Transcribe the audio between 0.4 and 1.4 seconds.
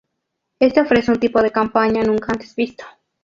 Este ofrece un